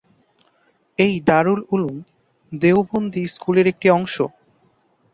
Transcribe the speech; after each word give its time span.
এই 0.99 1.13
দারুল 1.27 1.61
উলূম 1.71 1.97
দেওবন্দী 2.51 3.23
স্কুলের 3.27 3.65
একটি 3.67 3.87
অংশ। 3.89 4.15